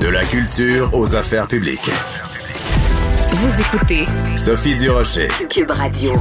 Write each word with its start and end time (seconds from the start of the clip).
De 0.00 0.08
la 0.08 0.24
culture 0.24 0.88
aux 0.94 1.14
affaires 1.14 1.46
publiques. 1.46 1.90
Vous 3.32 3.60
écoutez 3.60 4.02
Sophie 4.36 4.74
Durocher. 4.74 5.28
Cube 5.50 5.70
Radio. 5.70 6.12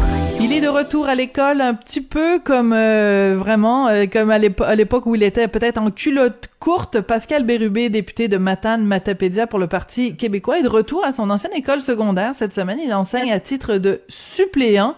Il 0.41 0.51
est 0.51 0.59
de 0.59 0.67
retour 0.67 1.07
à 1.07 1.15
l'école 1.15 1.61
un 1.61 1.73
petit 1.73 2.01
peu 2.01 2.39
comme 2.39 2.73
euh, 2.73 3.35
vraiment 3.37 3.87
euh, 3.87 4.05
comme 4.05 4.31
à 4.31 4.37
l'époque 4.75 5.05
où 5.05 5.15
il 5.15 5.23
était 5.23 5.47
peut-être 5.47 5.77
en 5.77 5.91
culotte 5.91 6.49
courte. 6.59 6.99
Pascal 6.99 7.45
Bérubé, 7.45 7.89
député 7.89 8.27
de 8.27 8.35
Matane 8.35 8.83
Matapédia 8.83 9.47
pour 9.47 9.59
le 9.59 9.67
Parti 9.67 10.17
québécois, 10.17 10.59
est 10.59 10.63
de 10.63 10.69
retour 10.69 11.05
à 11.05 11.13
son 11.13 11.29
ancienne 11.29 11.53
école 11.55 11.81
secondaire 11.81 12.35
cette 12.35 12.53
semaine. 12.53 12.79
Il 12.83 12.93
enseigne 12.93 13.31
à 13.31 13.39
titre 13.39 13.77
de 13.77 14.01
suppléant. 14.09 14.95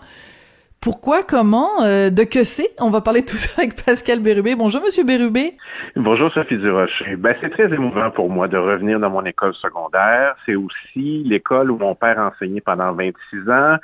Pourquoi, 0.81 1.21
comment, 1.21 1.83
euh, 1.83 2.09
de 2.09 2.23
que 2.23 2.43
c'est? 2.43 2.71
On 2.79 2.89
va 2.89 3.01
parler 3.01 3.23
tout 3.23 3.35
ça 3.35 3.61
avec 3.61 3.75
Pascal 3.85 4.19
Bérubé. 4.19 4.55
Bonjour, 4.55 4.81
Monsieur 4.81 5.03
Bérubé. 5.03 5.53
Bonjour, 5.95 6.31
Sophie 6.33 6.57
Durocher. 6.57 7.17
Ben, 7.17 7.35
c'est 7.39 7.51
très 7.51 7.71
émouvant 7.71 8.09
pour 8.09 8.31
moi 8.31 8.47
de 8.47 8.57
revenir 8.57 8.99
dans 8.99 9.11
mon 9.11 9.23
école 9.23 9.53
secondaire. 9.53 10.35
C'est 10.43 10.55
aussi 10.55 11.21
l'école 11.23 11.69
où 11.69 11.77
mon 11.77 11.93
père 11.93 12.17
enseignait 12.17 12.61
pendant 12.61 12.93
26 12.93 13.47
ans, 13.51 13.75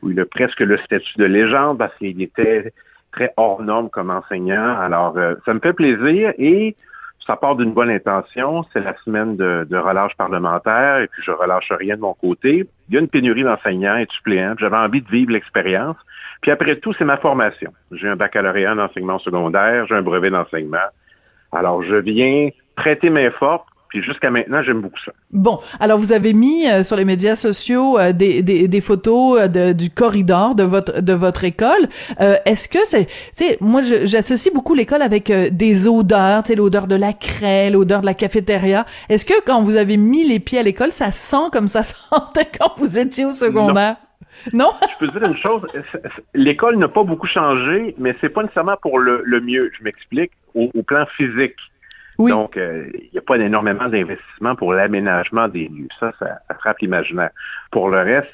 où 0.00 0.10
il 0.10 0.18
a 0.20 0.24
presque 0.24 0.60
le 0.60 0.78
statut 0.78 1.18
de 1.18 1.26
légende 1.26 1.76
parce 1.76 1.94
qu'il 1.98 2.22
était 2.22 2.72
très 3.12 3.30
hors 3.36 3.60
norme 3.60 3.90
comme 3.90 4.08
enseignant. 4.08 4.74
Alors, 4.80 5.18
euh, 5.18 5.34
ça 5.44 5.52
me 5.52 5.60
fait 5.60 5.74
plaisir 5.74 6.32
et 6.38 6.74
ça 7.26 7.36
part 7.36 7.56
d'une 7.56 7.72
bonne 7.72 7.90
intention. 7.90 8.64
C'est 8.72 8.80
la 8.80 8.96
semaine 9.04 9.36
de, 9.36 9.76
relâche 9.76 10.16
parlementaire 10.16 10.98
et 10.98 11.08
puis 11.08 11.22
je 11.22 11.30
relâche 11.30 11.70
rien 11.72 11.96
de 11.96 12.00
mon 12.00 12.14
côté. 12.14 12.66
Il 12.88 12.94
y 12.94 12.98
a 12.98 13.00
une 13.00 13.08
pénurie 13.08 13.42
d'enseignants 13.42 13.96
et 13.96 14.06
de 14.06 14.10
suppléants. 14.10 14.54
J'avais 14.58 14.76
envie 14.76 15.02
de 15.02 15.08
vivre 15.08 15.32
l'expérience. 15.32 15.96
Puis 16.40 16.50
après 16.50 16.76
tout, 16.76 16.92
c'est 16.92 17.04
ma 17.04 17.16
formation. 17.16 17.72
J'ai 17.92 18.08
un 18.08 18.16
baccalauréat 18.16 18.72
en 18.72 18.78
enseignement 18.78 19.18
secondaire, 19.18 19.86
j'ai 19.86 19.94
un 19.94 20.02
brevet 20.02 20.30
d'enseignement. 20.30 20.78
Alors, 21.52 21.82
je 21.82 21.96
viens 21.96 22.50
prêter 22.76 23.10
main 23.10 23.30
forte 23.30 23.66
puis 23.88 24.02
jusqu'à 24.02 24.30
maintenant, 24.30 24.62
j'aime 24.62 24.80
beaucoup 24.80 25.00
ça. 25.04 25.12
Bon, 25.30 25.60
alors 25.80 25.98
vous 25.98 26.12
avez 26.12 26.32
mis 26.32 26.68
euh, 26.68 26.82
sur 26.82 26.96
les 26.96 27.04
médias 27.04 27.36
sociaux 27.36 27.98
euh, 27.98 28.12
des, 28.12 28.42
des, 28.42 28.68
des, 28.68 28.80
photos 28.80 29.40
euh, 29.40 29.48
de, 29.48 29.72
du 29.72 29.90
corridor 29.90 30.54
de 30.54 30.62
votre 30.62 31.00
de 31.00 31.12
votre 31.12 31.44
école. 31.44 31.88
Est-ce 32.18 32.68
que 32.68 32.78
c'est, 32.84 33.06
tu 33.06 33.12
sais, 33.34 33.58
moi 33.60 33.82
j'associe 33.82 34.52
beaucoup 34.52 34.74
l'école 34.74 35.02
avec 35.02 35.30
des 35.30 35.88
odeurs, 35.88 36.42
tu 36.42 36.48
sais, 36.48 36.54
l'odeur 36.54 36.86
de 36.86 36.94
la 36.94 37.12
craie, 37.12 37.70
l'odeur 37.70 38.00
de 38.00 38.06
la 38.06 38.14
cafétéria. 38.14 38.84
Est-ce 39.08 39.24
que 39.24 39.44
quand 39.44 39.62
vous 39.62 39.76
avez 39.76 39.96
mis 39.96 40.24
les 40.24 40.38
pieds 40.38 40.58
à 40.58 40.62
l'école, 40.62 40.90
ça 40.90 41.12
sent 41.12 41.48
comme 41.52 41.68
ça 41.68 41.82
sentait 41.82 42.48
quand 42.58 42.72
vous 42.76 42.98
étiez 42.98 43.24
au 43.24 43.32
secondaire? 43.32 43.96
Non. 44.52 44.70
Je 44.92 45.06
peux 45.06 45.18
dire 45.18 45.28
une 45.28 45.36
chose. 45.36 45.62
L'école 46.34 46.76
n'a 46.76 46.88
pas 46.88 47.04
beaucoup 47.04 47.26
changé, 47.26 47.94
mais 47.98 48.14
c'est 48.20 48.28
pas 48.28 48.42
nécessairement 48.42 48.76
pour 48.80 48.98
le, 48.98 49.40
mieux. 49.40 49.70
Je 49.78 49.84
m'explique. 49.84 50.32
Au, 50.54 50.70
plan 50.82 51.06
physique. 51.16 51.54
Oui. 52.18 52.30
Donc, 52.30 52.56
euh, 52.56 52.86
il 52.94 53.10
n'y 53.12 53.18
a 53.18 53.22
pas 53.22 53.36
énormément 53.36 53.88
d'investissement 53.88 54.56
pour 54.56 54.72
l'aménagement 54.72 55.46
des 55.48 55.68
lieux. 55.68 55.88
Ça, 56.00 56.12
ça 56.18 56.38
attrape 56.48 56.78
l'imaginaire. 56.80 57.30
Pour 57.70 57.88
le 57.90 57.98
reste, 57.98 58.32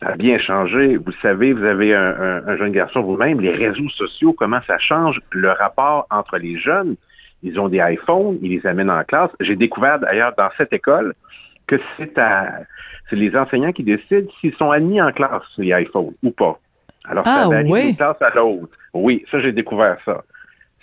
ça 0.00 0.08
a 0.08 0.16
bien 0.16 0.38
changé. 0.38 0.96
Vous 0.96 1.12
savez, 1.22 1.52
vous 1.52 1.64
avez 1.64 1.94
un, 1.94 2.56
jeune 2.56 2.72
garçon 2.72 3.02
vous-même, 3.02 3.40
les 3.40 3.52
réseaux 3.52 3.88
sociaux, 3.90 4.32
comment 4.32 4.60
ça 4.66 4.78
change 4.78 5.20
le 5.30 5.50
rapport 5.50 6.06
entre 6.10 6.38
les 6.38 6.58
jeunes. 6.58 6.96
Ils 7.42 7.58
ont 7.60 7.68
des 7.68 7.78
iPhones, 7.78 8.38
ils 8.42 8.50
les 8.50 8.66
amènent 8.66 8.90
en 8.90 9.04
classe. 9.04 9.30
J'ai 9.40 9.56
découvert 9.56 9.98
d'ailleurs 10.00 10.34
dans 10.36 10.48
cette 10.58 10.72
école 10.72 11.14
que 11.66 11.76
c'est 11.96 12.18
à 12.18 12.60
c'est 13.08 13.16
les 13.16 13.36
enseignants 13.36 13.72
qui 13.72 13.82
décident 13.82 14.30
s'ils 14.40 14.54
sont 14.54 14.70
admis 14.70 15.02
en 15.02 15.10
classe, 15.10 15.42
les 15.58 15.68
iPhones, 15.82 16.14
ou 16.22 16.30
pas. 16.30 16.58
Alors, 17.04 17.24
ça 17.24 17.42
ah, 17.44 17.48
varie 17.48 17.86
d'une 17.86 17.96
classe 17.96 18.22
à 18.22 18.30
l'autre. 18.30 18.72
Oui, 18.94 19.24
ça, 19.30 19.40
j'ai 19.40 19.52
découvert 19.52 19.98
ça. 20.04 20.22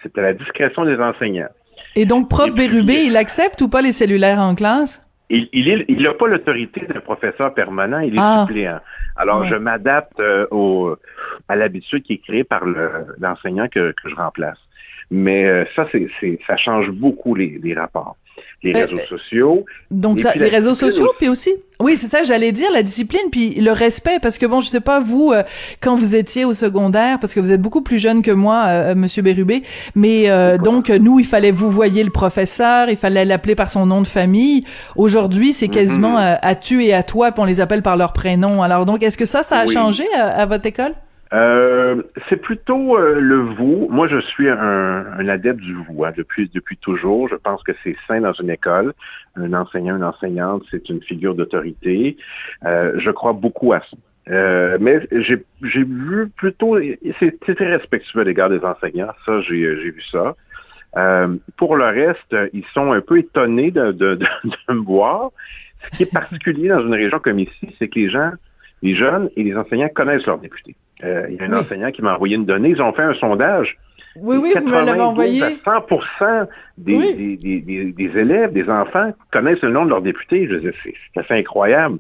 C'était 0.04 0.22
la 0.22 0.34
discrétion 0.34 0.84
des 0.84 1.00
enseignants. 1.00 1.50
Et 1.96 2.06
donc, 2.06 2.30
prof 2.30 2.54
Bérubé, 2.54 3.06
il 3.06 3.18
accepte 3.18 3.62
ou 3.62 3.70
pas 3.70 3.82
les 3.82 3.92
cellulaires 3.92 4.40
en 4.40 4.56
classe? 4.56 5.04
Il 5.30 5.50
n'a 5.54 5.84
il, 5.88 6.10
pas 6.18 6.28
l'autorité 6.28 6.86
d'un 6.88 7.02
professeur 7.02 7.54
permanent, 7.54 8.00
il 8.00 8.16
est 8.16 8.20
ah. 8.20 8.46
suppléant. 8.48 8.80
Alors, 9.18 9.46
je 9.46 9.56
m'adapte 9.56 10.20
euh, 10.20 10.46
au, 10.52 10.96
à 11.50 11.56
l'habitude 11.56 12.04
qui 12.04 12.14
est 12.14 12.18
créée 12.18 12.44
par 12.44 12.64
l'enseignant 13.20 13.68
que, 13.68 13.92
que, 13.92 14.10
je 14.10 14.16
remplace. 14.16 14.60
Mais 15.12 15.46
euh, 15.46 15.66
ça, 15.76 15.86
c'est, 15.92 16.40
ça 16.48 16.56
change 16.56 16.92
beaucoup 16.92 17.36
les, 17.36 17.60
les 17.62 17.74
rapports 17.74 18.16
les 18.64 18.76
euh, 18.76 18.86
réseaux 18.86 19.06
sociaux. 19.08 19.66
Donc 19.92 20.20
ça, 20.20 20.34
les 20.36 20.50
réseaux 20.50 20.76
sociaux, 20.76 21.12
puis 21.18 21.30
aussi. 21.30 21.54
Oui, 21.80 21.96
c'est 21.96 22.08
ça, 22.08 22.24
j'allais 22.24 22.52
dire 22.52 22.72
la 22.72 22.82
discipline, 22.82 23.30
puis 23.32 23.56
le 23.56 23.72
respect, 23.72 24.18
parce 24.20 24.40
que 24.40 24.48
bon, 24.48 24.62
je 24.62 24.70
sais 24.70 24.82
pas 24.82 25.00
vous 25.00 25.32
euh, 25.32 25.44
quand 25.80 25.96
vous 25.96 26.16
étiez 26.16 26.44
au 26.44 26.56
secondaire, 26.56 27.20
parce 27.20 27.36
que 27.36 27.40
vous 27.40 27.52
êtes 27.52 27.62
beaucoup 27.62 27.82
plus 27.82 28.00
jeune 28.00 28.24
que 28.24 28.32
moi, 28.32 28.66
euh, 28.68 28.96
Monsieur 28.96 29.22
Bérubé, 29.22 29.62
mais 29.96 30.28
donc 30.58 30.90
nous, 30.90 31.20
il 31.20 31.26
fallait 31.26 31.52
vous 31.52 31.70
voyez 31.70 32.04
le 32.04 32.10
professeur, 32.10 32.90
il 32.90 32.98
fallait 32.98 33.26
l'appeler 33.26 33.56
par 33.56 33.70
son 33.70 33.86
nom 33.86 34.02
de 34.02 34.08
famille. 34.08 34.64
Aujourd'hui, 34.96 35.54
c'est 35.54 35.68
quasiment 35.68 36.18
mm-hmm. 36.18 36.40
à, 36.42 36.56
tu 36.56 36.84
et 36.84 36.94
à 36.94 37.04
toi, 37.04 37.32
puis 37.32 37.42
on 37.42 37.46
les 37.46 37.62
appelle 37.62 37.84
par 37.84 37.98
leur 37.98 38.14
prénom. 38.14 38.64
Alors 38.64 38.86
donc, 38.86 39.04
est-ce 39.04 39.18
que 39.18 39.26
ça, 39.26 39.44
ça 39.44 39.60
a 39.60 39.68
changé 39.68 40.06
à 40.16 40.46
votre 40.46 40.66
école? 40.66 40.94
Euh, 41.34 42.04
c'est 42.30 42.38
plutôt 42.38 42.98
euh, 42.98 43.20
le 43.20 43.38
vous. 43.38 43.88
Moi, 43.90 44.08
je 44.08 44.20
suis 44.20 44.50
un, 44.50 44.56
un 44.58 45.28
adepte 45.28 45.60
du 45.60 45.74
vous 45.74 46.06
hein, 46.06 46.14
depuis 46.16 46.50
depuis 46.54 46.78
toujours. 46.78 47.28
Je 47.28 47.36
pense 47.36 47.64
que 47.64 47.74
c'est 47.84 47.96
sain 48.08 48.22
dans 48.22 48.34
une 48.34 48.50
école. 48.50 48.94
Un 49.36 49.54
enseignant, 49.54 49.98
une 49.98 50.04
enseignante, 50.04 50.64
c'est 50.72 50.90
une 50.90 51.02
figure 51.02 51.36
d'autorité. 51.36 52.18
Euh, 52.66 52.94
je 52.98 53.12
crois 53.12 53.34
beaucoup 53.34 53.74
à 53.74 53.82
ça. 53.82 54.78
mais 54.80 55.08
j'ai 55.12 55.84
vu 55.84 56.30
plutôt, 56.36 56.80
c'est 57.20 57.40
très 57.56 57.78
respectueux 57.78 58.22
à 58.22 58.24
l'égard 58.24 58.50
des 58.50 58.64
enseignants. 58.64 59.12
Ça, 59.26 59.42
j'ai 59.42 59.76
j'ai 59.82 59.92
vu 59.92 60.04
ça. 60.12 60.36
pour 61.58 61.76
le 61.76 61.86
reste, 61.86 62.36
ils 62.54 62.66
sont 62.74 62.94
un 62.94 63.02
peu 63.02 63.20
étonnés 63.20 63.72
de, 63.72 63.92
de, 63.92 64.16
de 64.70 64.74
me 64.74 64.80
voir. 64.80 65.32
Ce 65.84 65.98
qui 65.98 66.04
est 66.04 66.12
particulier 66.12 66.70
dans 66.70 66.82
une 66.82 66.94
région 66.94 67.20
comme 67.20 67.40
ici, 67.40 67.76
c'est 67.78 67.88
que 67.88 68.00
les 68.00 68.10
gens, 68.10 68.32
les 68.82 68.96
jeunes 68.96 69.30
et 69.36 69.44
les 69.44 69.56
enseignants 69.56 69.90
connaissent 69.90 70.26
leurs 70.26 70.40
députés. 70.40 70.76
Euh, 71.04 71.28
il 71.30 71.36
y 71.36 71.40
a 71.42 71.46
un 71.46 71.54
enseignant 71.54 71.92
qui 71.92 72.02
m'a 72.02 72.16
envoyé 72.16 72.36
une 72.36 72.46
donnée. 72.46 72.70
Ils 72.70 72.82
ont 72.82 72.92
fait 72.94 73.04
un 73.04 73.14
sondage. 73.14 73.78
Oui, 74.20 74.38
oui, 74.38 74.54
vous 74.56 74.68
me 74.68 74.86
l'avez 74.86 75.00
envoyé. 75.00 75.42
100 75.64 75.86
des, 76.78 77.14
des, 77.14 77.38
des, 77.38 77.92
des, 77.92 78.18
élèves, 78.18 78.52
des 78.52 78.68
enfants 78.70 79.14
connaissent 79.32 79.62
le 79.62 79.70
nom 79.70 79.86
de 79.86 79.90
leur 79.90 80.02
député. 80.02 80.48
Je 80.48 80.72
c'est 80.84 81.20
assez 81.20 81.34
incroyable. 81.36 82.00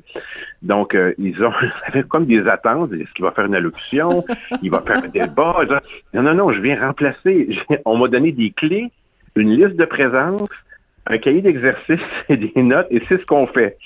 Donc, 0.63 0.95
euh, 0.95 1.13
ils 1.19 1.43
ont 1.43 1.53
comme 2.09 2.25
des 2.25 2.47
attentes. 2.47 2.91
Est-ce 2.93 3.11
qu'il 3.13 3.23
va 3.23 3.31
faire 3.31 3.45
une 3.45 3.55
allocution? 3.55 4.25
il 4.61 4.71
va 4.71 4.81
faire 4.81 5.03
un 5.03 5.07
débat? 5.07 5.59
Non, 6.13 6.23
non, 6.23 6.33
non, 6.33 6.51
je 6.51 6.61
viens 6.61 6.79
remplacer. 6.79 7.49
On 7.85 7.97
m'a 7.97 8.07
donné 8.07 8.31
des 8.31 8.49
clés, 8.49 8.91
une 9.35 9.51
liste 9.51 9.75
de 9.75 9.85
présence, 9.85 10.49
un 11.05 11.17
cahier 11.19 11.41
d'exercice 11.41 12.01
et 12.29 12.37
des 12.37 12.63
notes, 12.63 12.87
et 12.89 13.01
c'est 13.07 13.19
ce 13.19 13.25
qu'on 13.25 13.47
fait. 13.47 13.77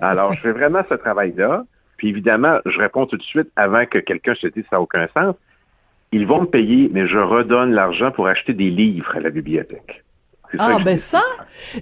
Alors, 0.00 0.32
je 0.34 0.40
fais 0.40 0.52
vraiment 0.52 0.82
ce 0.88 0.94
travail-là. 0.94 1.64
Puis 2.00 2.08
évidemment, 2.08 2.60
je 2.64 2.78
réponds 2.78 3.04
tout 3.04 3.18
de 3.18 3.22
suite 3.22 3.50
avant 3.56 3.84
que 3.84 3.98
quelqu'un 3.98 4.34
se 4.34 4.46
dise 4.46 4.64
ça 4.70 4.76
n'a 4.76 4.80
aucun 4.80 5.06
sens. 5.08 5.36
Ils 6.12 6.26
vont 6.26 6.40
me 6.40 6.46
payer, 6.46 6.88
mais 6.90 7.06
je 7.06 7.18
redonne 7.18 7.72
l'argent 7.72 8.10
pour 8.10 8.26
acheter 8.26 8.54
des 8.54 8.70
livres 8.70 9.14
à 9.14 9.20
la 9.20 9.28
bibliothèque. 9.28 10.02
Ah 10.58 10.78
ben 10.84 10.98
ça, 10.98 11.22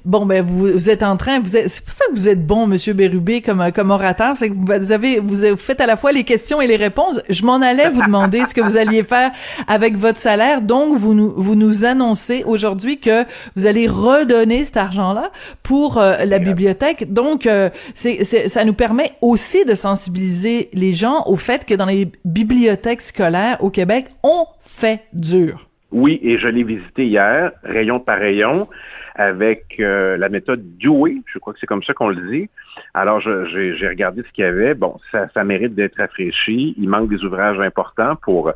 bon 0.05 0.27
ben 0.27 0.45
vous, 0.45 0.67
vous 0.67 0.91
êtes 0.91 1.03
en 1.03 1.17
train, 1.17 1.41
vous 1.41 1.49
c'est 1.49 1.83
pour 1.83 1.93
ça 1.93 2.05
que 2.06 2.12
vous 2.12 2.29
êtes 2.29 2.47
bon, 2.47 2.67
Monsieur 2.67 2.93
Bérubé, 2.93 3.41
comme 3.41 3.73
comme 3.73 3.91
orateur, 3.91 4.37
c'est 4.37 4.51
que 4.51 4.55
vous 4.55 4.93
avez 4.93 5.21
vous 5.21 5.56
faites 5.56 5.81
à 5.81 5.87
la 5.87 5.97
fois 5.97 6.12
les 6.12 6.25
questions 6.25 6.61
et 6.61 6.67
les 6.67 6.77
réponses. 6.77 7.21
Je 7.29 7.45
m'en 7.45 7.62
allais 7.62 7.89
vous 7.89 8.03
demander 8.03 8.45
ce 8.45 8.55
que 8.55 8.61
vous 8.61 8.77
alliez 8.77 9.05
faire 9.05 9.33
avec 9.67 9.97
votre 9.97 10.19
salaire, 10.19 10.61
donc 10.61 10.97
vous 10.97 11.15
nous 11.15 11.33
vous 11.37 11.55
nous 11.55 11.84
annoncez 11.84 12.45
aujourd'hui 12.45 12.99
que 12.99 13.25
vous 13.56 13.67
allez 13.67 13.89
redonner 13.89 14.65
cet 14.65 14.77
argent-là 14.77 15.31
pour 15.62 15.99
euh, 15.99 16.25
la 16.25 16.39
bibliothèque. 16.39 17.12
Donc 17.12 17.47
euh, 17.47 17.71
c'est 17.95 18.25
ça 18.25 18.65
nous 18.65 18.75
permet 18.75 19.12
aussi 19.23 19.65
de 19.65 19.75
sensibiliser 19.75 20.69
les 20.75 20.93
gens 20.93 21.23
au 21.27 21.37
fait 21.37 21.65
que 21.65 21.75
dans 21.75 21.87
les 21.87 22.11
bibliothèques 22.25 23.03
scolaires 23.03 23.56
au 23.61 23.71
Québec, 23.71 24.06
on 24.23 24.45
fait 24.61 25.00
dur. 25.12 25.68
Oui, 25.91 26.21
et 26.22 26.38
je 26.38 26.49
l'ai 26.49 26.65
visité 26.65 27.06
hier, 27.06 27.53
rayon 27.62 27.99
par 27.99 28.19
rayon, 28.19 28.69
avec 29.15 29.76
euh, 29.81 30.17
la 30.17 30.29
méthode 30.29 30.62
Dewey, 30.79 31.17
je 31.26 31.38
crois 31.38 31.52
que 31.52 31.58
c'est 31.58 31.67
comme 31.67 31.82
ça 31.82 31.94
qu'on 31.94 32.08
le 32.08 32.31
dit. 32.31 32.49
Alors, 32.94 33.20
j'ai 33.20 33.88
regardé 33.88 34.23
ce 34.23 34.32
qu'il 34.32 34.44
y 34.44 34.46
avait. 34.46 34.75
Bon, 34.75 34.99
ça, 35.11 35.29
ça 35.35 35.44
mérite 35.44 35.75
d'être 35.75 35.96
rafraîchi. 35.96 36.75
Il 36.79 36.88
manque 36.88 37.08
des 37.08 37.25
ouvrages 37.25 37.58
importants 37.58 38.17
pour 38.17 38.52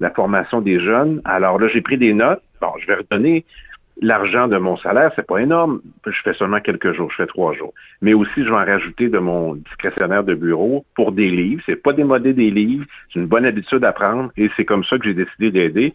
la 0.00 0.10
formation 0.10 0.60
des 0.60 0.80
jeunes. 0.80 1.20
Alors 1.24 1.58
là, 1.58 1.68
j'ai 1.68 1.82
pris 1.82 1.98
des 1.98 2.14
notes. 2.14 2.42
Bon, 2.60 2.72
je 2.78 2.86
vais 2.86 2.94
redonner 2.94 3.44
l'argent 4.00 4.48
de 4.48 4.56
mon 4.56 4.76
salaire, 4.76 5.12
c'est 5.14 5.26
pas 5.26 5.38
énorme. 5.38 5.80
Je 6.06 6.22
fais 6.22 6.34
seulement 6.34 6.60
quelques 6.60 6.92
jours, 6.92 7.10
je 7.10 7.16
fais 7.16 7.26
trois 7.26 7.52
jours. 7.54 7.74
Mais 8.00 8.14
aussi, 8.14 8.44
je 8.44 8.44
vais 8.44 8.56
en 8.56 8.64
rajouter 8.64 9.08
de 9.08 9.18
mon 9.18 9.54
discrétionnaire 9.54 10.24
de 10.24 10.34
bureau 10.34 10.84
pour 10.94 11.12
des 11.12 11.30
livres. 11.30 11.62
C'est 11.66 11.76
pas 11.76 11.92
démodé 11.92 12.32
des 12.32 12.50
livres, 12.50 12.86
c'est 13.12 13.20
une 13.20 13.26
bonne 13.26 13.44
habitude 13.44 13.84
à 13.84 13.92
prendre 13.92 14.30
et 14.36 14.50
c'est 14.56 14.64
comme 14.64 14.84
ça 14.84 14.98
que 14.98 15.04
j'ai 15.04 15.14
décidé 15.14 15.50
d'aider. 15.50 15.94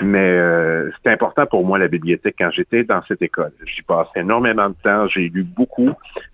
Mais 0.00 0.38
euh, 0.38 0.90
c'est 1.02 1.10
important 1.10 1.44
pour 1.44 1.66
moi 1.66 1.78
la 1.78 1.88
bibliothèque 1.88 2.36
quand 2.38 2.50
j'étais 2.50 2.84
dans 2.84 3.02
cette 3.02 3.20
école. 3.20 3.52
J'y 3.66 3.82
passé 3.82 4.10
énormément 4.16 4.70
de 4.70 4.74
temps, 4.82 5.06
j'ai 5.08 5.28
lu 5.28 5.42
beaucoup. 5.42 5.90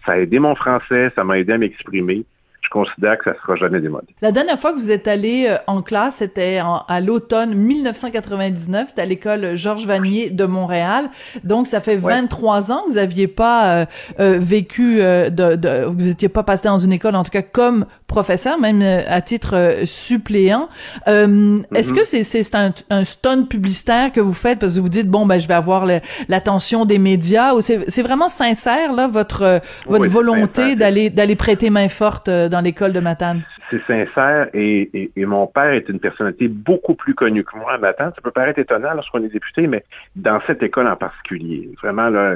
Ça 0.07 0.13
a 0.13 0.19
aidé 0.19 0.39
mon 0.39 0.55
français, 0.55 1.11
ça 1.17 1.25
m'a 1.25 1.39
aidé 1.39 1.55
à 1.55 1.59
m'exprimer. 1.59 2.25
Je 2.69 2.73
considère 2.73 3.19
que 3.19 3.25
ça 3.25 3.37
sera 3.41 3.57
jamais 3.57 3.81
démodé. 3.81 4.07
La 4.21 4.33
dernière 4.33 4.59
fois 4.59 4.73
que 4.73 4.79
vous 4.79 4.91
êtes 4.91 5.09
allé 5.09 5.47
euh, 5.49 5.57
en 5.67 5.81
classe, 5.81 6.17
c'était 6.17 6.61
à 6.89 7.01
l'automne 7.01 7.55
1999, 7.55 8.89
c'était 8.89 9.03
à 9.03 9.07
l'école 9.07 9.57
Georges 9.57 9.87
Vanier 9.87 10.31
de 10.31 10.45
Montréal. 10.45 11.09
Donc, 11.45 11.67
ça 11.67 11.81
fait 11.81 11.97
23 11.97 12.73
ans 12.73 12.83
que 12.87 12.93
vous 12.93 12.99
aviez 12.99 13.27
pas 13.27 13.73
euh, 13.73 13.87
euh, 14.21 14.39
vécu 14.39 14.99
de, 14.99 15.31
de, 15.31 15.85
vous 15.87 16.09
étiez 16.09 16.29
pas 16.29 16.43
passé 16.43 16.69
dans 16.69 16.79
une 16.79 16.93
école, 16.93 17.15
en 17.15 17.25
tout 17.25 17.31
cas 17.31 17.43
comme 17.43 17.87
professeur, 18.07 18.59
même 18.59 18.83
à 18.83 19.21
titre 19.21 19.83
suppléant. 19.85 20.69
Est-ce 21.07 21.93
que 21.93 22.05
c'est 22.05 22.23
c'est 22.23 22.55
un, 22.55 22.73
un 22.91 23.05
stunt 23.05 23.45
publicitaire 23.45 24.13
que 24.13 24.21
vous 24.21 24.35
faites 24.35 24.59
parce 24.59 24.75
que 24.75 24.81
vous 24.81 24.89
dites 24.89 25.09
bon 25.09 25.27
ben 25.27 25.39
je 25.39 25.49
vais 25.49 25.55
avoir 25.55 25.87
l'attention 26.29 26.85
des 26.85 26.99
médias 26.99 27.55
ou 27.55 27.61
c'est 27.61 28.03
vraiment 28.03 28.29
sincère 28.29 28.93
là 28.93 29.09
votre 29.09 29.61
votre 29.87 30.09
volonté 30.09 30.77
d'aller 30.77 31.11
d'aller 31.11 31.37
prêter 31.37 31.71
main 31.71 31.89
forte 31.89 32.29
dans 32.29 32.58
l'école 32.61 32.93
de 32.93 33.01
Matane? 33.01 33.43
C'est 33.71 33.83
sincère 33.87 34.49
et, 34.55 35.11
mon 35.17 35.47
père 35.47 35.71
est 35.73 35.89
une 35.89 36.01
personnalité 36.01 36.49
beaucoup 36.49 36.95
plus 36.95 37.15
connue 37.15 37.45
que 37.45 37.57
moi 37.57 37.75
à 37.75 37.79
Matane. 37.79 38.13
Ça 38.15 38.21
peut 38.23 38.31
paraître 38.31 38.59
étonnant 38.59 38.95
lorsqu'on 38.95 39.23
est 39.23 39.29
député, 39.29 39.67
mais 39.67 39.85
dans 40.17 40.41
cette 40.47 40.63
école 40.63 40.89
en 40.89 40.97
particulier, 40.97 41.71
vraiment, 41.83 42.09
là, 42.09 42.35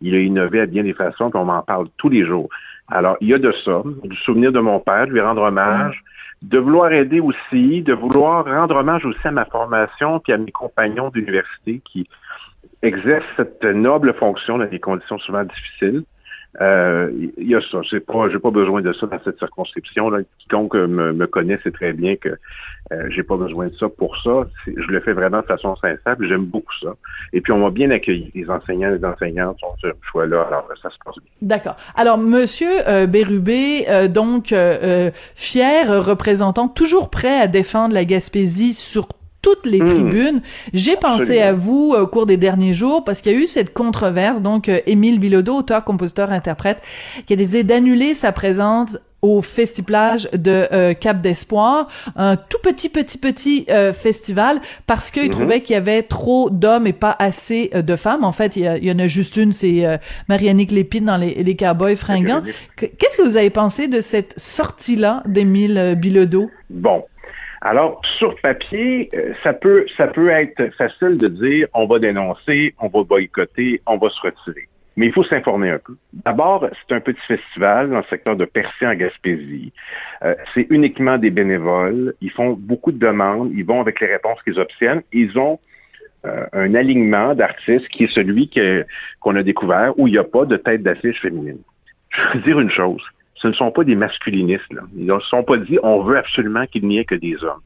il 0.00 0.14
a 0.14 0.18
innové 0.18 0.60
à 0.60 0.66
bien 0.66 0.82
des 0.82 0.94
façons, 0.94 1.30
puis 1.30 1.38
on 1.38 1.44
m'en 1.44 1.62
parle 1.62 1.88
tous 1.96 2.08
les 2.08 2.24
jours. 2.24 2.48
Alors, 2.88 3.16
il 3.20 3.28
y 3.28 3.34
a 3.34 3.38
de 3.38 3.52
ça, 3.64 3.82
du 4.04 4.16
souvenir 4.16 4.52
de 4.52 4.60
mon 4.60 4.80
père, 4.80 5.06
de 5.06 5.12
lui 5.12 5.20
rendre 5.20 5.42
hommage, 5.42 6.02
de 6.42 6.58
vouloir 6.58 6.92
aider 6.92 7.20
aussi, 7.20 7.82
de 7.82 7.92
vouloir 7.92 8.44
rendre 8.44 8.76
hommage 8.76 9.04
aussi 9.04 9.20
à 9.24 9.30
ma 9.30 9.44
formation, 9.44 10.18
puis 10.20 10.32
à 10.32 10.38
mes 10.38 10.50
compagnons 10.50 11.10
d'université 11.10 11.80
qui 11.84 12.08
exercent 12.82 13.26
cette 13.36 13.64
noble 13.64 14.14
fonction 14.14 14.58
dans 14.58 14.66
des 14.66 14.80
conditions 14.80 15.18
souvent 15.18 15.44
difficiles. 15.44 16.02
Euh, 16.60 17.10
il 17.38 17.48
y 17.48 17.54
a 17.54 17.60
ça. 17.60 17.80
J'ai 17.82 18.00
pas, 18.00 18.28
j'ai 18.28 18.38
pas 18.38 18.50
besoin 18.50 18.82
de 18.82 18.92
ça 18.92 19.06
dans 19.06 19.20
cette 19.22 19.38
circonscription. 19.38 20.10
Là. 20.10 20.18
Quiconque 20.38 20.74
me, 20.74 21.12
me 21.12 21.26
connaît 21.26 21.58
sait 21.62 21.70
très 21.70 21.92
bien 21.92 22.16
que 22.16 22.30
euh, 22.92 23.06
j'ai 23.10 23.22
pas 23.22 23.36
besoin 23.36 23.66
de 23.66 23.74
ça 23.74 23.88
pour 23.88 24.16
ça. 24.22 24.48
Je 24.66 24.86
le 24.88 25.00
fais 25.00 25.12
vraiment 25.12 25.40
de 25.40 25.46
façon 25.46 25.76
sincère. 25.76 26.16
J'aime 26.20 26.46
beaucoup 26.46 26.74
ça. 26.82 26.94
Et 27.32 27.40
puis 27.40 27.52
on 27.52 27.58
m'a 27.58 27.70
bien 27.70 27.90
accueilli. 27.90 28.32
Les 28.34 28.50
enseignants, 28.50 28.90
les 28.90 29.04
enseignantes 29.04 29.58
sont 29.60 29.76
sur 29.78 29.92
choix 30.02 30.26
là. 30.26 30.42
Alors 30.48 30.66
ça 30.82 30.90
se 30.90 30.96
passe 31.04 31.16
bien. 31.16 31.32
D'accord. 31.42 31.76
Alors 31.94 32.18
Monsieur 32.18 32.88
euh, 32.88 33.06
Bérubé, 33.06 33.84
euh, 33.88 34.08
donc 34.08 34.52
euh, 34.52 35.10
fier 35.36 36.04
représentant, 36.04 36.68
toujours 36.68 37.10
prêt 37.10 37.40
à 37.40 37.46
défendre 37.46 37.94
la 37.94 38.04
Gaspésie 38.04 38.74
sur 38.74 39.06
toutes 39.42 39.66
les 39.66 39.80
hmm. 39.80 39.86
tribunes. 39.86 40.42
J'ai 40.72 40.96
pensé 40.96 41.40
à 41.40 41.52
vous 41.52 41.94
au 41.98 42.06
cours 42.06 42.26
des 42.26 42.36
derniers 42.36 42.74
jours 42.74 43.04
parce 43.04 43.20
qu'il 43.20 43.32
y 43.32 43.34
a 43.34 43.38
eu 43.38 43.46
cette 43.46 43.72
controverse. 43.72 44.42
Donc, 44.42 44.68
euh, 44.68 44.80
Émile 44.86 45.18
Bilodeau, 45.18 45.58
auteur, 45.58 45.84
compositeur, 45.84 46.32
interprète, 46.32 46.78
qui 47.26 47.32
a 47.32 47.36
décidé 47.36 47.64
d'annuler 47.64 48.14
sa 48.14 48.32
présence 48.32 48.98
au 49.22 49.42
Festiplage 49.42 50.30
de 50.32 50.66
euh, 50.72 50.94
Cap 50.94 51.20
d'Espoir, 51.20 51.88
un 52.16 52.36
tout 52.36 52.56
petit, 52.62 52.88
petit, 52.88 53.18
petit 53.18 53.66
euh, 53.68 53.92
festival, 53.92 54.62
parce 54.86 55.10
qu'il 55.10 55.24
mhm. 55.24 55.30
trouvait 55.30 55.60
qu'il 55.60 55.74
y 55.74 55.76
avait 55.76 56.02
trop 56.02 56.48
d'hommes 56.48 56.86
et 56.86 56.94
pas 56.94 57.16
assez 57.18 57.70
de 57.74 57.96
femmes. 57.96 58.24
En 58.24 58.32
fait, 58.32 58.56
il 58.56 58.62
y, 58.82 58.90
en 58.90 58.98
a 58.98 59.06
juste 59.08 59.36
une, 59.36 59.52
c'est 59.52 60.00
Marianique 60.28 60.72
Lépine 60.72 61.04
dans 61.04 61.18
les, 61.18 61.34
les 61.34 61.54
Cowboys 61.54 61.96
fringants. 61.96 62.42
Qu'est-ce 62.76 63.18
que 63.18 63.22
vous 63.22 63.36
avez 63.36 63.50
pensé 63.50 63.88
de 63.88 64.00
cette 64.00 64.40
sortie-là 64.40 65.22
d'Émile 65.26 65.96
Bilodeau? 65.98 66.50
Bon, 66.70 67.04
alors, 67.62 68.00
sur 68.18 68.40
papier, 68.40 69.10
euh, 69.14 69.34
ça 69.42 69.52
peut, 69.52 69.84
être 69.86 70.74
facile 70.76 71.18
de 71.18 71.26
dire 71.26 71.68
on 71.74 71.86
va 71.86 71.98
dénoncer, 71.98 72.74
on 72.78 72.88
va 72.88 73.02
boycotter, 73.04 73.82
on 73.86 73.98
va 73.98 74.08
se 74.08 74.20
retirer. 74.20 74.66
Mais 74.96 75.06
il 75.06 75.12
faut 75.12 75.22
s'informer 75.24 75.70
un 75.70 75.78
peu. 75.78 75.94
D'abord, 76.24 76.66
c'est 76.72 76.94
un 76.94 77.00
petit 77.00 77.20
festival 77.26 77.90
dans 77.90 77.98
le 77.98 78.04
secteur 78.04 78.36
de 78.36 78.44
Percé 78.46 78.86
en 78.86 78.94
Gaspésie. 78.94 79.72
Euh, 80.22 80.34
c'est 80.54 80.66
uniquement 80.70 81.18
des 81.18 81.30
bénévoles. 81.30 82.14
Ils 82.20 82.30
font 82.30 82.52
beaucoup 82.58 82.92
de 82.92 82.98
demandes. 82.98 83.50
Ils 83.54 83.64
vont 83.64 83.80
avec 83.80 84.00
les 84.00 84.08
réponses 84.08 84.42
qu'ils 84.42 84.58
obtiennent. 84.58 85.02
Ils 85.12 85.38
ont 85.38 85.58
euh, 86.26 86.46
un 86.52 86.74
alignement 86.74 87.34
d'artistes 87.34 87.88
qui 87.88 88.04
est 88.04 88.14
celui 88.14 88.50
qu'on 89.20 89.36
a 89.36 89.42
découvert 89.42 89.98
où 89.98 90.08
il 90.08 90.12
n'y 90.12 90.18
a 90.18 90.24
pas 90.24 90.44
de 90.44 90.56
tête 90.56 90.82
d'affiche 90.82 91.20
féminine. 91.20 91.60
Je 92.10 92.38
veux 92.38 92.42
dire 92.42 92.58
une 92.58 92.70
chose 92.70 93.02
ce 93.40 93.48
ne 93.48 93.52
sont 93.52 93.70
pas 93.70 93.84
des 93.84 93.96
masculinistes. 93.96 94.66
Ils 94.96 95.06
ne 95.06 95.18
se 95.18 95.26
sont 95.26 95.42
pas 95.42 95.56
dit 95.56 95.78
on 95.82 96.02
veut 96.02 96.18
absolument 96.18 96.66
qu'il 96.66 96.86
n'y 96.86 96.98
ait 96.98 97.04
que 97.04 97.14
des 97.14 97.42
hommes. 97.42 97.60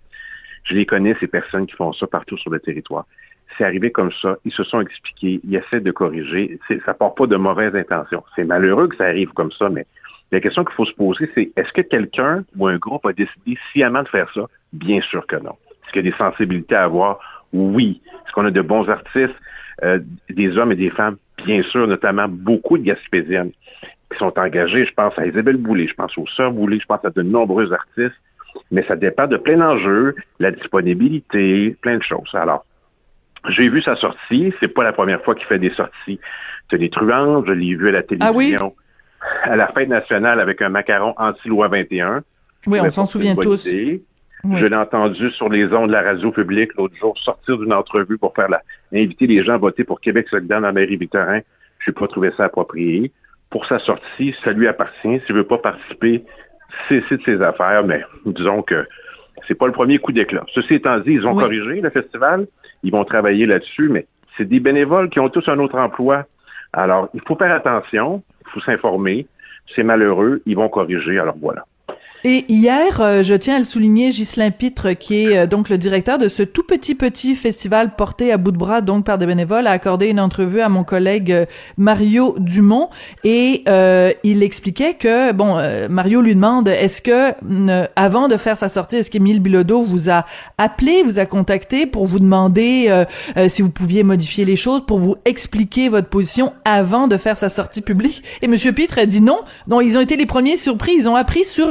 Je 0.65 0.75
les 0.75 0.87
connais, 0.87 1.17
ces 1.21 1.27
personnes 1.27 1.67
qui 1.67 1.75
font 1.75 1.93
ça 1.93 2.07
partout 2.07 2.39
sur 2.39 2.51
le 2.51 2.61
territoire. 2.61 3.07
C'est 3.59 3.65
arrivé 3.65 3.91
comme 3.91 4.11
ça, 4.23 4.37
ils 4.45 4.53
se 4.53 4.65
sont 4.65 4.81
expliqués, 4.81 5.41
ils 5.45 5.55
essaient 5.55 5.81
de 5.81 5.91
corriger. 5.91 6.59
Ça 6.87 6.95
part 6.95 7.15
pas 7.15 7.27
de 7.27 7.37
mauvaises 7.37 7.75
intentions. 7.75 8.25
C'est 8.35 8.45
malheureux 8.45 8.89
que 8.89 8.97
ça 8.97 9.05
arrive 9.05 9.31
comme 9.33 9.53
ça, 9.53 9.69
mais 9.69 9.87
la 10.33 10.41
question 10.41 10.65
qu'il 10.65 10.75
faut 10.75 10.87
se 10.87 10.95
poser, 10.95 11.31
c'est 11.35 11.51
est-ce 11.57 11.73
que 11.73 11.83
quelqu'un 11.83 12.45
ou 12.57 12.67
un 12.67 12.79
groupe 12.79 13.05
a 13.07 13.13
décidé 13.13 13.59
sciemment 13.71 14.03
de 14.03 14.09
faire 14.09 14.31
ça? 14.33 14.47
Bien 14.73 15.01
sûr 15.03 15.27
que 15.27 15.37
non. 15.37 15.57
Est-ce 15.85 15.93
qu'il 15.93 16.05
y 16.05 16.09
a 16.09 16.11
des 16.11 16.17
sensibilités 16.17 16.75
à 16.75 16.85
avoir? 16.85 17.19
Oui. 17.53 18.01
Est-ce 18.25 18.33
qu'on 18.33 18.47
a 18.47 18.51
de 18.51 18.63
bons 18.63 18.89
artistes, 18.89 19.35
euh, 19.83 20.01
des 20.31 20.57
hommes 20.57 20.73
et 20.73 20.77
des 20.77 20.91
femmes? 20.91 21.19
Bien 21.45 21.63
sûr, 21.63 21.87
notamment 21.87 22.27
beaucoup 22.29 22.79
de 22.79 22.85
Gaspésiennes 22.85 23.53
qui 24.15 24.19
sont 24.19 24.39
engagés. 24.39 24.87
Je 24.87 24.95
pense 24.95 25.19
à 25.19 25.27
Isabelle 25.27 25.57
Boulay, 25.57 25.87
je 25.87 25.95
pense 25.95 26.17
aux 26.17 26.27
Sœurs 26.27 26.53
Boulay, 26.53 26.79
je 26.81 26.87
pense 26.87 27.05
à 27.05 27.11
de 27.11 27.23
nombreux 27.23 27.73
artistes. 27.73 28.19
Mais 28.71 28.85
ça 28.85 28.97
dépend 28.97 29.27
de 29.27 29.37
plein 29.37 29.59
d'enjeux, 29.59 30.15
la 30.39 30.51
disponibilité, 30.51 31.77
plein 31.83 31.99
de 31.99 32.03
choses. 32.03 32.31
Alors, 32.35 32.65
j'ai 33.49 33.69
vu 33.69 33.83
sa 33.83 33.97
sortie. 33.97 34.55
C'est 34.61 34.69
pas 34.69 34.85
la 34.85 34.93
première 34.93 35.23
fois 35.23 35.35
qu'il 35.35 35.47
fait 35.47 35.59
des 35.59 35.71
sorties 35.71 36.21
de 36.71 36.77
des 36.77 36.89
truands. 36.89 37.45
Je 37.47 37.53
l'ai 37.53 37.75
vu 37.75 37.89
à 37.89 37.93
la 37.93 37.99
ah 37.99 38.03
télévision. 38.03 38.75
À 39.43 39.57
la 39.57 39.69
fête 39.69 39.89
nationale 39.89 40.41
avec 40.41 40.63
un 40.63 40.69
macaron 40.69 41.15
anti-loi 41.19 41.69
21. 41.69 42.23
Oui, 42.67 42.79
on 42.81 42.91
s'en 42.91 43.07
souvient 43.07 43.35
tous. 43.35 43.67
Je 43.67 44.67
l'ai 44.67 44.77
entendu 44.77 45.31
sur 45.31 45.49
les 45.49 45.73
ondes 45.73 45.89
de 45.89 45.93
la 45.93 46.03
radio 46.03 46.31
publique 46.31 46.75
l'autre 46.77 46.95
jour 46.97 47.17
sortir 47.19 47.57
d'une 47.59 47.73
entrevue 47.73 48.19
pour 48.19 48.35
faire 48.35 48.49
la, 48.49 48.63
inviter 48.93 49.27
les 49.27 49.43
gens 49.43 49.55
à 49.55 49.59
voter 49.59 49.85
pour 49.85 50.03
Québec 50.03 50.29
solidaire 50.29 50.61
dans 50.61 50.67
la 50.67 50.73
mairie 50.73 50.97
Victorin. 50.97 51.41
Je 51.79 51.91
n'ai 51.91 51.95
pas 51.95 52.07
trouvé 52.09 52.31
ça 52.37 52.45
approprié 52.45 53.11
pour 53.55 53.67
sa 53.67 53.79
sortie, 53.79 54.35
ça 54.43 54.51
lui 54.51 54.67
appartient. 54.67 55.21
S'il 55.25 55.37
veut 55.37 55.45
pas 55.45 55.59
participer, 55.59 56.25
c'est 56.89 57.09
de 57.09 57.23
ses 57.25 57.41
affaires, 57.41 57.85
mais 57.85 58.03
disons 58.27 58.63
que 58.63 58.85
c'est 59.47 59.55
pas 59.55 59.67
le 59.67 59.73
premier 59.73 60.01
coup 60.01 60.11
d'éclat. 60.11 60.45
Ceci 60.53 60.75
étant 60.75 60.99
dit, 60.99 61.13
ils 61.13 61.25
ont 61.25 61.37
corrigé 61.37 61.81
le 61.81 61.89
festival, 61.91 62.49
ils 62.83 62.91
vont 62.91 63.05
travailler 63.05 63.47
là-dessus, 63.47 63.89
mais 63.89 64.07
c'est 64.37 64.45
des 64.45 64.59
bénévoles 64.59 65.09
qui 65.09 65.21
ont 65.21 65.29
tous 65.29 65.49
un 65.49 65.61
autre 65.61 65.79
emploi. 65.79 66.25
Alors, 66.73 67.11
il 67.15 67.21
faut 67.21 67.37
faire 67.37 67.55
attention, 67.55 68.25
il 68.45 68.51
faut 68.51 68.59
s'informer. 68.59 69.29
C'est 69.77 69.85
malheureux, 69.85 70.43
ils 70.47 70.57
vont 70.57 70.69
corriger, 70.69 71.21
alors 71.21 71.37
voilà. 71.41 71.65
Et 72.27 72.47
hier, 72.49 73.03
euh, 73.03 73.23
je 73.23 73.35
tiens 73.35 73.57
à 73.57 73.59
le 73.59 73.67
souligner, 73.67 74.09
Ghislain 74.09 74.51
Pitre, 74.51 74.93
qui 74.93 75.27
est 75.27 75.37
euh, 75.37 75.47
donc 75.47 75.69
le 75.69 75.77
directeur 75.77 76.17
de 76.17 76.29
ce 76.29 76.43
tout 76.43 76.63
petit 76.63 76.95
petit 76.95 77.35
festival 77.35 77.97
porté 77.97 78.33
à 78.33 78.39
bout 78.39 78.51
de 78.51 78.57
bras 78.57 78.81
donc 78.81 79.05
par 79.05 79.19
des 79.19 79.27
bénévoles, 79.27 79.67
a 79.67 79.73
accordé 79.73 80.07
une 80.07 80.19
entrevue 80.19 80.63
à 80.63 80.71
mon 80.71 80.85
collègue 80.85 81.31
euh, 81.31 81.45
Mario 81.77 82.35
Dumont. 82.39 82.89
Et 83.25 83.65
il 84.25 84.43
expliquait 84.43 84.95
que 84.95 85.33
bon, 85.33 85.57
Mario 85.89 86.23
lui 86.23 86.35
demande 86.35 86.69
est-ce 86.69 87.03
que 87.03 87.33
avant 87.97 88.29
de 88.29 88.37
faire 88.37 88.57
sa 88.57 88.69
sortie, 88.69 88.97
est-ce 88.97 89.11
qu'Émile 89.11 89.41
Bilodeau 89.41 89.83
vous 89.83 90.09
a 90.11 90.25
appelé, 90.57 91.03
vous 91.03 91.19
a 91.19 91.27
contacté 91.27 91.87
pour 91.87 92.07
vous 92.07 92.19
demander 92.19 93.05
si 93.49 93.63
vous 93.63 93.71
pouviez 93.71 94.03
modifier 94.03 94.45
les 94.45 94.57
choses, 94.57 94.85
pour 94.87 94.99
vous 94.99 95.17
expliquer 95.25 95.89
votre 95.89 96.09
position 96.09 96.53
avant 96.65 97.09
de 97.09 97.17
faire 97.17 97.37
sa 97.37 97.49
sortie 97.49 97.83
publique? 97.83 98.23
Et 98.43 98.47
Monsieur 98.47 98.73
Pitre 98.73 98.99
a 98.99 99.07
dit 99.07 99.21
non, 99.21 99.41
non, 99.69 99.81
ils 99.81 99.97
ont 99.97 100.01
été 100.01 100.17
les 100.17 100.27
premiers 100.27 100.57
surpris, 100.57 100.93
ils 100.97 101.09
ont 101.09 101.17
appris 101.17 101.45
sur 101.45 101.69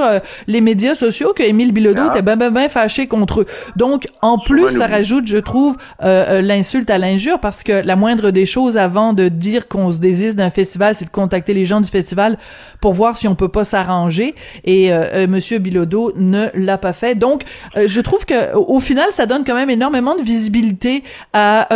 les 0.48 0.62
médias 0.62 0.96
sociaux 0.96 1.34
que 1.36 1.44
Émile 1.44 1.72
Bilodeau 1.72 2.04
ah. 2.06 2.12
était 2.12 2.22
ben, 2.22 2.36
ben, 2.36 2.52
ben 2.52 2.70
fâché 2.70 3.08
contre 3.08 3.42
eux. 3.42 3.46
Donc, 3.76 4.08
en 4.22 4.38
plus, 4.38 4.70
ça 4.70 4.88
rajoute, 4.88 5.28
je 5.28 5.38
trouve, 5.38 5.78
euh, 6.02 6.40
euh, 6.40 6.42
l'insulte 6.42 6.90
à 6.90 6.98
l'injure 6.98 7.40
parce 7.40 7.64
que 7.64 7.72
la 7.72 7.96
moindre 7.96 8.32
des 8.32 8.46
choses 8.46 8.78
avant 8.78 9.14
de 9.14 9.28
dire 9.30 9.68
qu'on 9.68 9.92
se 9.92 10.00
désiste 10.00 10.38
d'un 10.38 10.50
festival, 10.50 10.96
c'est 10.96 11.06
de 11.06 11.10
contacter 11.10 11.54
les 11.54 11.66
gens 11.66 11.82
du 11.82 11.90
festival 11.90 12.38
pour 12.82 12.94
voir 12.94 13.18
si 13.18 13.28
on 13.28 13.36
peut 13.36 13.50
pas 13.50 13.64
s'arranger. 13.64 14.36
Et 14.64 14.92
euh, 14.92 15.04
euh 15.14 15.28
Monsieur 15.34 15.58
Bilodeau 15.58 16.14
ne 16.16 16.48
l'a 16.54 16.78
pas 16.78 16.94
fait. 16.94 17.16
Donc, 17.16 17.44
je 17.76 18.02
trouve 18.02 18.26
que 18.26 18.56
au 18.56 18.80
final, 18.80 19.08
ça 19.12 19.26
donne 19.26 19.44
quand 19.44 19.56
même 19.56 19.70
énormément 19.70 20.16
de 20.16 20.22
visibilité 20.22 21.04
à, 21.34 21.68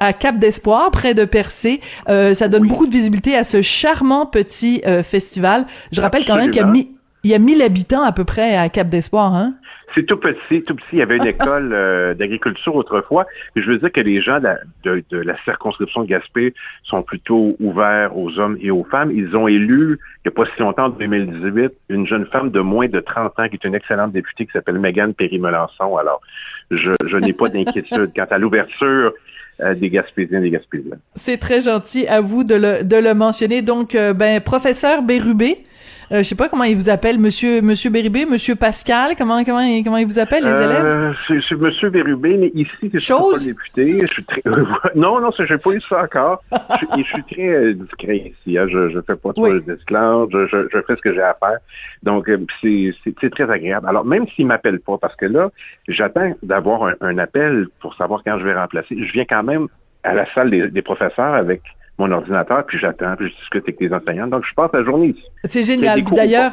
à 0.00 0.12
Cap 0.12 0.38
d'Espoir, 0.38 0.90
près 0.90 1.14
de 1.14 1.24
Percé. 1.24 1.80
ça 2.06 2.48
donne 2.48 2.66
beaucoup 2.66 2.86
de 2.86 2.92
visibilité 2.92 3.36
à 3.36 3.44
ce 3.44 3.62
charmant 3.62 4.26
petit 4.26 4.82
festival. 5.02 5.66
Je 5.92 6.00
rappelle 6.00 6.24
quand 6.24 6.36
même 6.36 6.50
qu'il 6.50 6.60
y 6.60 6.64
a 6.64 6.66
mis 6.66 6.90
il 7.24 7.30
y 7.30 7.34
a 7.34 7.38
1000 7.38 7.62
habitants 7.62 8.02
à 8.02 8.12
peu 8.12 8.24
près 8.24 8.56
à 8.56 8.68
Cap 8.68 8.88
d'Espoir, 8.88 9.34
hein? 9.34 9.54
C'est 9.94 10.04
tout 10.04 10.16
petit, 10.16 10.62
tout 10.62 10.74
petit. 10.74 10.86
Il 10.92 10.98
y 10.98 11.02
avait 11.02 11.16
une 11.16 11.26
école 11.26 11.70
euh, 11.72 12.14
d'agriculture 12.14 12.74
autrefois. 12.74 13.26
Je 13.54 13.70
veux 13.70 13.78
dire 13.78 13.92
que 13.92 14.00
les 14.00 14.20
gens 14.20 14.40
de 14.40 15.04
la, 15.12 15.36
circonscription 15.44 16.02
de 16.02 16.08
Gaspé 16.08 16.52
sont 16.82 17.02
plutôt 17.02 17.56
ouverts 17.60 18.16
aux 18.16 18.38
hommes 18.38 18.58
et 18.60 18.70
aux 18.70 18.84
femmes. 18.84 19.12
Ils 19.14 19.36
ont 19.36 19.46
élu, 19.46 19.98
il 20.24 20.28
n'y 20.28 20.28
a 20.28 20.30
pas 20.32 20.50
si 20.54 20.60
longtemps, 20.60 20.86
en 20.86 20.88
2018, 20.90 21.72
une 21.90 22.06
jeune 22.06 22.26
femme 22.26 22.50
de 22.50 22.60
moins 22.60 22.88
de 22.88 23.00
30 23.00 23.38
ans 23.38 23.48
qui 23.48 23.54
est 23.54 23.64
une 23.64 23.74
excellente 23.74 24.12
députée 24.12 24.46
qui 24.46 24.52
s'appelle 24.52 24.78
Megan 24.78 25.14
Perry-Melançon. 25.14 25.96
Alors, 25.96 26.20
je, 26.70 27.16
n'ai 27.16 27.32
pas 27.32 27.48
d'inquiétude 27.48 28.10
quant 28.14 28.26
à 28.30 28.38
l'ouverture 28.38 29.12
euh, 29.60 29.74
des 29.74 29.90
Gaspésiens 29.90 30.40
et 30.40 30.42
des 30.42 30.50
Gaspésiens. 30.50 30.96
C'est 31.14 31.38
très 31.38 31.60
gentil 31.60 32.08
à 32.08 32.20
vous 32.20 32.42
de 32.42 32.56
le, 32.56 32.82
de 32.82 32.96
le 32.96 33.14
mentionner. 33.14 33.62
Donc, 33.62 33.94
euh, 33.94 34.12
ben, 34.12 34.40
professeur 34.40 35.02
Bérubé, 35.02 35.58
Euh, 36.12 36.18
je 36.18 36.22
sais 36.22 36.34
pas 36.34 36.48
comment 36.48 36.64
ils 36.64 36.76
vous 36.76 36.88
appellent, 36.88 37.18
Monsieur 37.18 37.62
Monsieur 37.62 37.90
Bérubé, 37.90 38.26
Monsieur 38.26 38.54
Pascal, 38.54 39.14
comment 39.16 39.42
comment 39.44 39.64
comment 39.82 39.96
ils 39.96 40.06
vous 40.06 40.18
appellent 40.18 40.44
les 40.44 40.62
élèves? 40.62 41.16
C'est 41.28 41.56
Monsieur 41.56 41.90
Bérubé, 41.90 42.36
mais 42.36 42.52
ici 42.54 42.90
je 42.92 42.98
suis 42.98 43.14
pas 43.14 43.38
député. 43.38 44.00
Je 44.00 44.06
suis 44.06 44.24
très 44.24 44.42
non 44.94 45.20
non, 45.20 45.30
je 45.36 45.42
n'ai 45.52 45.58
pas 45.58 45.70
eu 45.72 45.80
ça 45.80 46.02
encore. 46.02 46.42
je, 46.52 47.02
je, 47.02 47.04
suis 47.04 47.24
très 47.24 47.74
discret 47.74 48.16
ici. 48.16 48.58
Hein. 48.58 48.66
Je 48.68 48.90
je 48.90 49.00
fais 49.00 49.14
pas 49.14 49.32
trop 49.32 49.48
de 49.48 49.64
je, 49.66 50.46
je, 50.46 50.68
je, 50.72 50.80
fais 50.86 50.96
ce 50.96 51.00
que 51.00 51.14
j'ai 51.14 51.22
à 51.22 51.36
faire. 51.38 51.58
Donc 52.02 52.30
c'est 52.60 53.30
très 53.30 53.50
agréable. 53.50 53.86
Alors 53.88 54.04
même 54.04 54.26
s'ils 54.28 54.46
m'appellent 54.46 54.80
pas, 54.80 54.98
parce 54.98 55.16
que 55.16 55.26
là 55.26 55.50
j'attends 55.88 56.32
d'avoir 56.42 56.84
un, 56.84 56.94
un 57.00 57.18
appel 57.18 57.66
pour 57.80 57.94
savoir 57.94 58.22
quand 58.24 58.38
je 58.38 58.44
vais 58.44 58.54
remplacer. 58.54 58.96
Je 58.98 59.12
viens 59.12 59.24
quand 59.24 59.42
même 59.42 59.68
à 60.04 60.14
la 60.14 60.26
salle 60.32 60.50
des, 60.50 60.82
professeurs 60.82 61.34
avec 61.34 61.62
mon 61.98 62.10
ordinateur, 62.10 62.64
puis 62.66 62.78
j'attends, 62.78 63.14
puis 63.16 63.28
je 63.28 63.34
discute 63.36 63.64
avec 63.64 63.80
les 63.80 63.92
enseignants. 63.92 64.26
Donc, 64.26 64.44
je 64.48 64.54
passe 64.54 64.70
la 64.72 64.84
journée 64.84 65.08
ici. 65.08 65.24
C'est 65.44 65.62
génial. 65.62 66.02
D'ailleurs, 66.04 66.52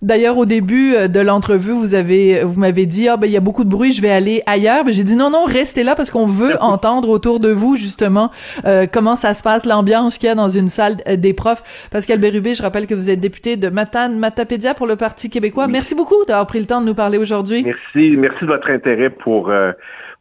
D'ailleurs, 0.00 0.38
au 0.38 0.46
début 0.46 0.94
euh, 0.94 1.08
de 1.08 1.18
l'entrevue, 1.18 1.72
vous 1.72 1.96
avez, 1.96 2.44
vous 2.44 2.60
m'avez 2.60 2.86
dit, 2.86 3.08
ah 3.08 3.16
ben 3.16 3.26
il 3.26 3.32
y 3.32 3.36
a 3.36 3.40
beaucoup 3.40 3.64
de 3.64 3.68
bruit, 3.68 3.92
je 3.92 4.00
vais 4.00 4.10
aller 4.10 4.42
ailleurs. 4.46 4.84
Ben, 4.84 4.92
j'ai 4.92 5.02
dit 5.02 5.16
non, 5.16 5.28
non, 5.28 5.44
restez 5.44 5.82
là 5.82 5.96
parce 5.96 6.08
qu'on 6.08 6.26
veut 6.26 6.54
entendre 6.60 7.08
autour 7.08 7.40
de 7.40 7.48
vous 7.48 7.74
justement 7.74 8.30
euh, 8.64 8.86
comment 8.90 9.16
ça 9.16 9.34
se 9.34 9.42
passe, 9.42 9.66
l'ambiance 9.66 10.16
qu'il 10.18 10.28
y 10.28 10.30
a 10.30 10.36
dans 10.36 10.48
une 10.48 10.68
salle 10.68 10.98
euh, 11.08 11.16
des 11.16 11.34
profs. 11.34 11.88
Pascal 11.90 12.20
Bérubé, 12.20 12.54
je 12.54 12.62
rappelle 12.62 12.86
que 12.86 12.94
vous 12.94 13.10
êtes 13.10 13.18
député 13.18 13.56
de 13.56 13.70
Matane 13.70 14.20
Matapédia 14.20 14.72
pour 14.72 14.86
le 14.86 14.94
Parti 14.94 15.30
québécois. 15.30 15.66
Merci 15.66 15.96
beaucoup 15.96 16.24
d'avoir 16.28 16.46
pris 16.46 16.60
le 16.60 16.66
temps 16.66 16.80
de 16.80 16.86
nous 16.86 16.94
parler 16.94 17.18
aujourd'hui. 17.18 17.64
Merci, 17.64 18.16
merci 18.16 18.42
de 18.42 18.46
votre 18.46 18.70
intérêt 18.70 19.10
pour 19.10 19.52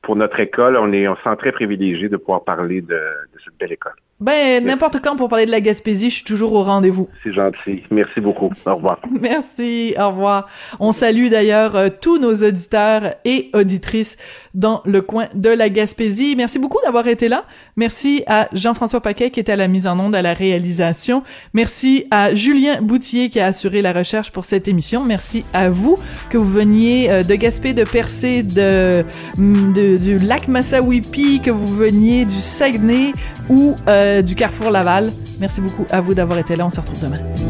pour 0.02 0.16
notre 0.16 0.40
école, 0.40 0.78
on 0.78 0.92
est 0.92 1.08
on 1.08 1.16
se 1.18 1.22
sent 1.22 1.36
très 1.38 1.52
privilégié 1.52 2.10
de 2.10 2.18
pouvoir 2.18 2.44
parler 2.44 2.82
de, 2.82 2.88
de 2.88 3.40
cette 3.44 3.58
belle 3.60 3.74
école. 3.74 3.94
Ben, 4.20 4.66
n'importe 4.66 5.00
quand 5.00 5.16
pour 5.16 5.30
parler 5.30 5.46
de 5.46 5.52
la 5.52 5.62
Gaspésie, 5.62 6.10
je 6.10 6.16
suis 6.16 6.24
toujours 6.24 6.54
au 6.54 6.64
rendez-vous. 6.64 7.08
C'est 7.24 7.34
gentil. 7.34 7.84
Merci 7.92 8.20
beaucoup. 8.20 8.50
Au 8.66 8.76
revoir. 8.76 9.00
Merci. 9.22 9.94
Au 10.00 10.08
revoir. 10.10 10.48
On 10.80 10.92
salue 10.92 11.28
d'ailleurs 11.28 11.76
euh, 11.76 11.90
tous 11.90 12.18
nos 12.18 12.34
auditeurs 12.34 13.14
et 13.26 13.52
auditrices 13.54 14.18
dans 14.56 14.82
le 14.86 15.02
coin 15.02 15.28
de 15.36 15.50
la 15.50 15.70
Gaspésie. 15.70 16.36
Merci 16.36 16.58
beaucoup 16.58 16.80
d'avoir 16.84 17.08
été 17.08 17.30
là. 17.30 17.46
Merci 17.76 18.24
à 18.26 18.48
Jean-François 18.54 19.02
Paquet 19.02 19.30
qui 19.30 19.40
était 19.40 19.52
à 19.52 19.56
la 19.56 19.68
mise 19.68 19.86
en 19.86 20.00
onde, 20.00 20.16
à 20.16 20.24
la 20.24 20.34
réalisation. 20.34 21.22
Merci 21.54 22.08
à 22.10 22.34
Julien 22.34 22.82
Boutier 22.82 23.30
qui 23.30 23.40
a 23.40 23.46
assuré 23.46 23.84
la 23.84 23.94
recherche 23.94 24.32
pour 24.32 24.46
cette 24.46 24.68
émission. 24.68 25.04
Merci 25.04 25.46
à 25.54 25.70
vous 25.70 25.96
que 26.32 26.40
vous 26.40 26.52
veniez 26.52 27.12
euh, 27.12 27.22
de 27.22 27.36
Gaspé, 27.36 27.76
de 27.76 27.84
Percé, 27.84 28.42
de, 28.42 29.06
mm, 29.38 29.74
de, 29.74 29.98
du 29.98 30.18
lac 30.18 30.48
Massawippi, 30.48 31.40
que 31.40 31.52
vous 31.52 31.68
veniez 31.68 32.26
du 32.26 32.42
Saguenay 32.42 33.12
ou 33.50 33.76
euh, 33.88 34.07
du 34.22 34.36
Carrefour 34.36 34.72
Laval. 34.72 35.10
Merci 35.40 35.62
beaucoup 35.62 35.86
à 35.92 36.02
vous 36.02 36.14
d'avoir 36.14 36.40
été 36.40 36.56
là. 36.56 36.66
On 36.66 36.70
se 36.70 36.80
retrouve 36.80 37.02
demain. 37.02 37.47